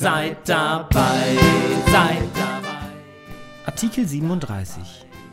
[0.00, 1.36] Seid dabei,
[1.92, 2.88] seid dabei.
[3.66, 4.82] Artikel 37.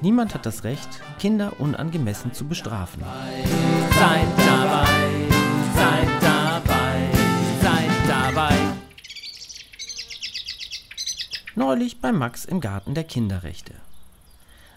[0.01, 3.01] Niemand hat das Recht, Kinder unangemessen zu bestrafen.
[3.01, 4.89] Seid dabei,
[5.73, 6.99] seid dabei,
[7.61, 8.57] seid dabei.
[11.55, 13.73] Neulich bei Max im Garten der Kinderrechte.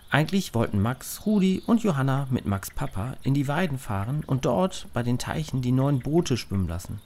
[0.09, 4.87] Eigentlich wollten Max, Rudi und Johanna mit Max Papa in die Weiden fahren und dort
[4.95, 7.01] bei den Teichen die neuen Boote schwimmen lassen.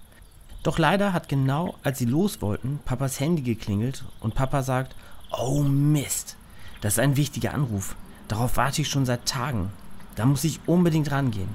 [0.65, 4.97] Doch leider hat genau, als sie los wollten, Papas Handy geklingelt und Papa sagt,
[5.31, 6.37] oh Mist,
[6.81, 7.97] das ist ein wichtiger Anruf.
[8.29, 9.71] Darauf warte ich schon seit Tagen.
[10.17, 11.51] Da muss ich unbedingt rangehen.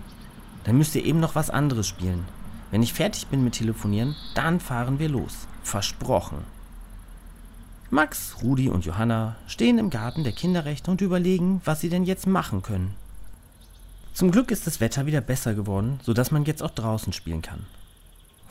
[0.64, 2.24] Dann müsst ihr eben noch was anderes spielen.
[2.70, 5.48] Wenn ich fertig bin mit Telefonieren, dann fahren wir los.
[5.64, 6.44] Versprochen.
[7.90, 12.28] Max, Rudi und Johanna stehen im Garten der Kinderrechte und überlegen, was sie denn jetzt
[12.28, 12.94] machen können.
[14.14, 17.66] Zum Glück ist das Wetter wieder besser geworden, sodass man jetzt auch draußen spielen kann.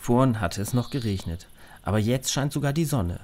[0.09, 1.48] Vorhin hatte es noch geregnet,
[1.83, 3.20] aber jetzt scheint sogar die Sonne.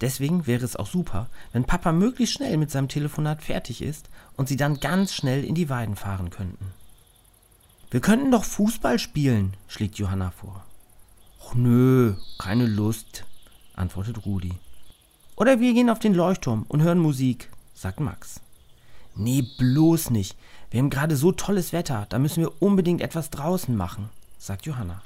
[0.00, 4.46] Deswegen wäre es auch super, wenn Papa möglichst schnell mit seinem Telefonat fertig ist und
[4.46, 6.66] sie dann ganz schnell in die Weiden fahren könnten.
[7.90, 10.64] Wir könnten doch Fußball spielen, schlägt Johanna vor.
[11.40, 13.24] Och nö, keine Lust,
[13.74, 14.52] antwortet Rudi.
[15.34, 18.40] Oder wir gehen auf den Leuchtturm und hören Musik, sagt Max.
[19.16, 20.36] Nee, bloß nicht.
[20.70, 24.08] Wir haben gerade so tolles Wetter, da müssen wir unbedingt etwas draußen machen,
[24.38, 25.02] sagt Johanna.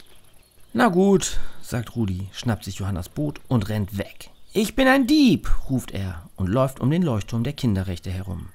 [0.78, 4.28] Na gut, sagt Rudi, schnappt sich Johannas Boot und rennt weg.
[4.52, 8.50] Ich bin ein Dieb, ruft er und läuft um den Leuchtturm der Kinderrechte herum.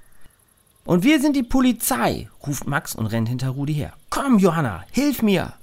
[0.86, 3.94] Und wir sind die Polizei, ruft Max und rennt hinter Rudi her.
[4.12, 5.54] Komm, Johanna, hilf mir!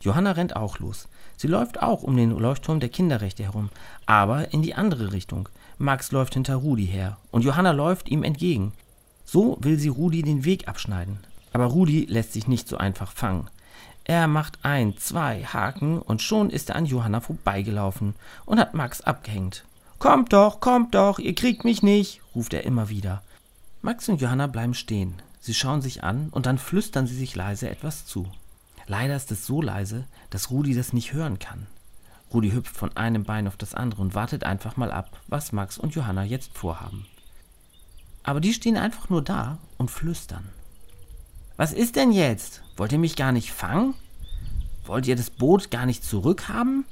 [0.00, 1.08] Johanna rennt auch los.
[1.36, 3.70] Sie läuft auch um den Leuchtturm der Kinderrechte herum,
[4.06, 5.48] aber in die andere Richtung.
[5.76, 8.72] Max läuft hinter Rudi her und Johanna läuft ihm entgegen.
[9.24, 11.18] So will sie Rudi den Weg abschneiden.
[11.52, 13.50] Aber Rudi lässt sich nicht so einfach fangen.
[14.08, 19.00] Er macht ein, zwei Haken und schon ist er an Johanna vorbeigelaufen und hat Max
[19.00, 19.64] abgehängt.
[19.98, 23.24] Kommt doch, kommt doch, ihr kriegt mich nicht, ruft er immer wieder.
[23.82, 25.20] Max und Johanna bleiben stehen.
[25.40, 28.30] Sie schauen sich an und dann flüstern sie sich leise etwas zu.
[28.86, 31.66] Leider ist es so leise, dass Rudi das nicht hören kann.
[32.32, 35.78] Rudi hüpft von einem Bein auf das andere und wartet einfach mal ab, was Max
[35.78, 37.06] und Johanna jetzt vorhaben.
[38.22, 40.48] Aber die stehen einfach nur da und flüstern.
[41.56, 42.62] Was ist denn jetzt?
[42.76, 43.94] Wollt ihr mich gar nicht fangen?
[44.84, 46.84] Wollt ihr das Boot gar nicht zurückhaben?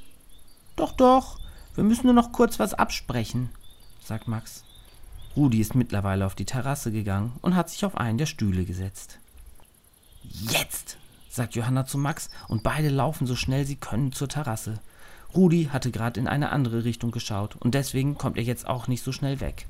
[0.76, 1.38] Doch, doch,
[1.74, 3.50] wir müssen nur noch kurz was absprechen,
[4.02, 4.64] sagt Max.
[5.36, 9.18] Rudi ist mittlerweile auf die Terrasse gegangen und hat sich auf einen der Stühle gesetzt.
[10.22, 10.96] Jetzt,
[11.28, 14.80] sagt Johanna zu Max, und beide laufen so schnell sie können zur Terrasse.
[15.34, 19.02] Rudi hatte gerade in eine andere Richtung geschaut und deswegen kommt er jetzt auch nicht
[19.02, 19.66] so schnell weg.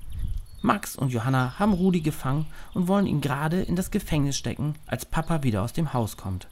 [0.64, 5.04] Max und Johanna haben Rudi gefangen und wollen ihn gerade in das Gefängnis stecken, als
[5.04, 6.48] Papa wieder aus dem Haus kommt.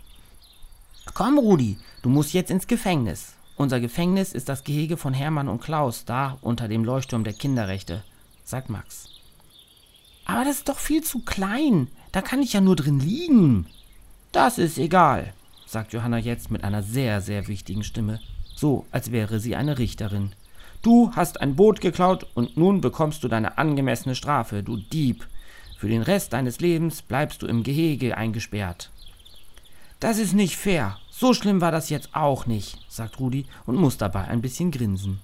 [1.14, 3.32] Komm, Rudi, du musst jetzt ins Gefängnis.
[3.56, 8.04] Unser Gefängnis ist das Gehege von Hermann und Klaus, da unter dem Leuchtturm der Kinderrechte,
[8.44, 9.08] sagt Max.
[10.26, 11.88] Aber das ist doch viel zu klein.
[12.12, 13.66] Da kann ich ja nur drin liegen.
[14.30, 15.32] Das ist egal,
[15.66, 18.20] sagt Johanna jetzt mit einer sehr, sehr wichtigen Stimme,
[18.54, 20.32] so als wäre sie eine Richterin.
[20.82, 25.28] Du hast ein Boot geklaut und nun bekommst du deine angemessene Strafe, du Dieb.
[25.78, 28.91] Für den Rest deines Lebens bleibst du im Gehege eingesperrt.
[30.00, 30.98] Das ist nicht fair.
[31.09, 35.20] So schlimm war das jetzt auch nicht, sagt Rudi und muss dabei ein bisschen grinsen.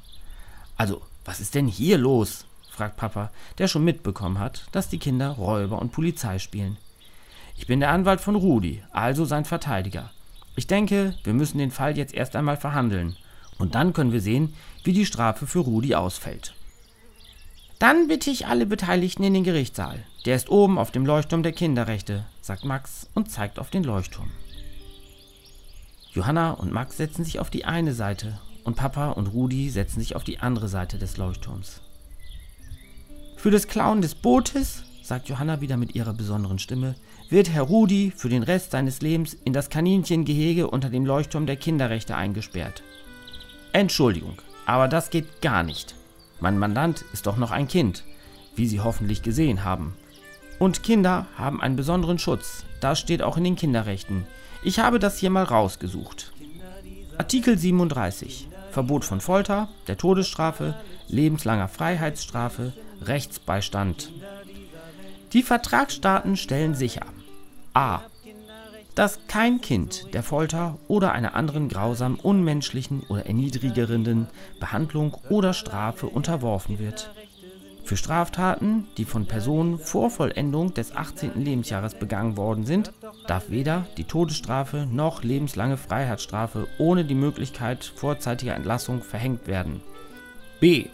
[0.77, 2.47] Also, was ist denn hier los?
[2.71, 6.77] fragt Papa, der schon mitbekommen hat, dass die Kinder Räuber und Polizei spielen.
[7.57, 10.13] Ich bin der Anwalt von Rudi, also sein Verteidiger.
[10.54, 13.16] Ich denke, wir müssen den Fall jetzt erst einmal verhandeln.
[13.59, 16.55] Und dann können wir sehen, wie die Strafe für Rudi ausfällt.
[17.78, 20.05] Dann bitte ich alle Beteiligten in den Gerichtssaal.
[20.25, 24.31] Der ist oben auf dem Leuchtturm der Kinderrechte, sagt Max und zeigt auf den Leuchtturm.
[26.13, 30.16] Johanna und Max setzen sich auf die eine Seite und Papa und Rudi setzen sich
[30.16, 31.81] auf die andere Seite des Leuchtturms.
[33.37, 36.97] Für das Klauen des Bootes, sagt Johanna wieder mit ihrer besonderen Stimme,
[37.31, 41.57] wird Herr Rudi für den Rest seines Lebens in das Kaninchengehege unter dem Leuchtturm der
[41.57, 42.83] Kinderrechte eingesperrt.
[43.72, 45.94] Entschuldigung, aber das geht gar nicht.
[46.41, 48.04] Mein Mandant ist doch noch ein Kind,
[48.54, 49.97] wie Sie hoffentlich gesehen haben.
[50.59, 52.65] Und Kinder haben einen besonderen Schutz.
[52.80, 54.26] Das steht auch in den Kinderrechten.
[54.62, 56.32] Ich habe das hier mal rausgesucht.
[57.16, 58.48] Artikel 37.
[58.70, 60.74] Verbot von Folter, der Todesstrafe,
[61.09, 62.72] lebenslanger Freiheitsstrafe,
[63.03, 64.10] Rechtsbeistand.
[65.32, 67.06] Die Vertragsstaaten stellen sicher
[67.78, 68.00] a.
[68.98, 74.27] dass kein Kind der Folter oder einer anderen grausam unmenschlichen oder erniedrigerenden
[74.59, 77.15] Behandlung oder Strafe unterworfen wird.
[77.84, 81.41] Für Straftaten, die von Personen vor Vollendung des 18.
[81.45, 82.92] Lebensjahres begangen worden sind,
[83.28, 89.80] darf weder die Todesstrafe noch lebenslange Freiheitsstrafe ohne die Möglichkeit vorzeitiger Entlassung verhängt werden.
[90.59, 90.86] b.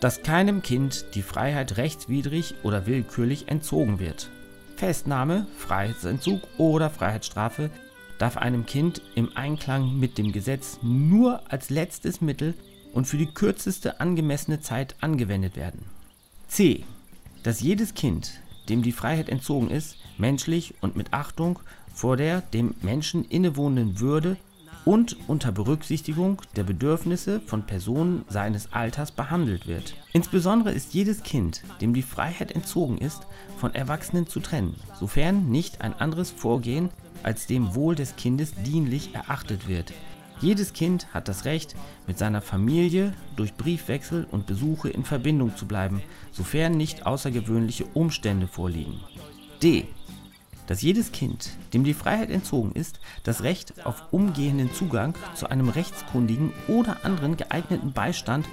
[0.00, 4.28] dass keinem Kind die Freiheit rechtswidrig oder willkürlich entzogen wird.
[4.76, 7.70] Festnahme, Freiheitsentzug oder Freiheitsstrafe
[8.18, 12.54] darf einem Kind im Einklang mit dem Gesetz nur als letztes Mittel
[12.92, 15.84] und für die kürzeste angemessene Zeit angewendet werden.
[16.48, 16.84] c.
[17.42, 21.58] dass jedes Kind, dem die Freiheit entzogen ist, menschlich und mit Achtung
[21.94, 24.36] vor der dem Menschen innewohnenden Würde
[24.84, 29.94] und unter Berücksichtigung der Bedürfnisse von Personen seines Alters behandelt wird.
[30.12, 33.26] Insbesondere ist jedes Kind, dem die Freiheit entzogen ist,
[33.58, 36.90] von Erwachsenen zu trennen, sofern nicht ein anderes Vorgehen
[37.22, 39.92] als dem Wohl des Kindes dienlich erachtet wird.
[40.40, 41.76] Jedes Kind hat das Recht,
[42.08, 46.02] mit seiner Familie durch Briefwechsel und Besuche in Verbindung zu bleiben,
[46.32, 48.98] sofern nicht außergewöhnliche Umstände vorliegen.
[49.62, 49.86] d.
[50.66, 55.68] dass jedes Kind, dem die Freiheit entzogen ist, das Recht auf umgehenden Zugang zu einem
[55.68, 58.46] rechtskundigen oder anderen geeigneten Beistand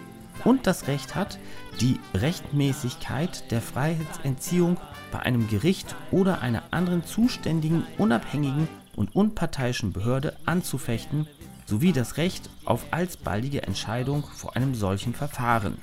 [0.43, 1.37] und das Recht hat,
[1.81, 4.77] die Rechtmäßigkeit der Freiheitsentziehung
[5.11, 11.27] bei einem Gericht oder einer anderen zuständigen, unabhängigen und unparteiischen Behörde anzufechten
[11.65, 15.77] sowie das Recht auf alsbaldige Entscheidung vor einem solchen Verfahren.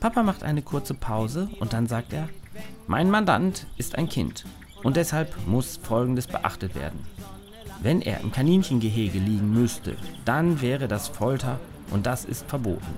[0.00, 2.28] Papa macht eine kurze Pause und dann sagt er,
[2.86, 4.44] mein Mandant ist ein Kind
[4.84, 7.04] und deshalb muss Folgendes beachtet werden.
[7.82, 11.58] Wenn er im Kaninchengehege liegen müsste, dann wäre das Folter
[11.90, 12.94] und das ist verboten.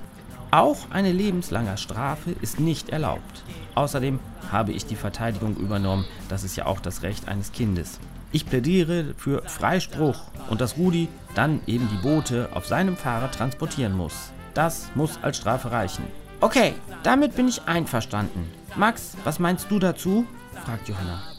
[0.50, 3.42] Auch eine lebenslange Strafe ist nicht erlaubt.
[3.74, 7.98] Außerdem habe ich die Verteidigung übernommen, das ist ja auch das Recht eines Kindes.
[8.32, 10.18] Ich plädiere für Freispruch
[10.50, 14.30] und dass Rudi dann eben die Boote auf seinem Fahrrad transportieren muss.
[14.54, 16.04] Das muss als Strafe reichen.
[16.40, 18.50] Okay, damit bin ich einverstanden.
[18.76, 20.26] Max, was meinst du dazu?
[20.64, 21.35] fragt Johanna.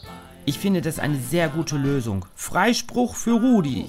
[0.48, 2.24] Ich finde das eine sehr gute Lösung.
[2.34, 3.84] Freispruch für Rudi.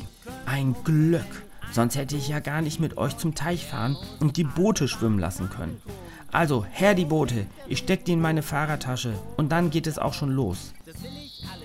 [0.45, 1.23] Ein Glück.
[1.71, 5.19] Sonst hätte ich ja gar nicht mit euch zum Teich fahren und die Boote schwimmen
[5.19, 5.81] lassen können.
[6.33, 7.45] Also, her die Boote.
[7.69, 10.73] Ich steck die in meine Fahrradtasche und dann geht es auch schon los.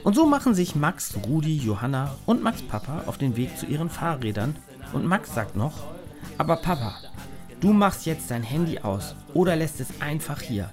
[0.05, 3.91] Und so machen sich Max, Rudi, Johanna und Max Papa auf den Weg zu ihren
[3.91, 4.55] Fahrrädern
[4.93, 5.73] und Max sagt noch,
[6.39, 6.95] aber Papa,
[7.59, 10.71] du machst jetzt dein Handy aus oder lässt es einfach hier,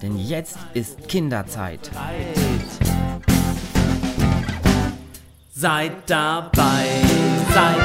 [0.00, 1.90] denn jetzt ist Kinderzeit.
[5.64, 7.00] Seid dabei,
[7.54, 7.83] seid